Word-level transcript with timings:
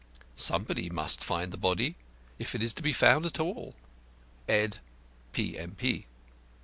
Somebody 0.35 0.89
must 0.89 1.23
find 1.23 1.53
the 1.53 1.57
body, 1.57 1.93
if 2.39 2.55
it 2.55 2.63
is 2.63 2.73
to 2.73 2.81
be 2.81 2.91
found 2.91 3.23
at 3.27 3.39
all. 3.39 3.75
Ed. 4.49 4.79
P.M. 5.31 5.75